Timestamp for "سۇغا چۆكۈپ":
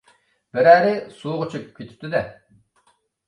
1.17-1.69